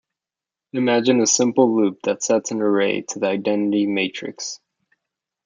Imagine 0.73 1.21
a 1.21 1.27
simple 1.27 1.75
loop 1.75 2.01
that 2.05 2.23
sets 2.23 2.49
an 2.49 2.59
array 2.59 3.01
to 3.03 3.19
the 3.19 3.27
identity 3.27 3.85
matrix. 3.85 4.59